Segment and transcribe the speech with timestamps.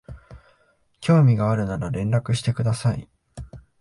[0.99, 3.07] 興味があるなら連絡してください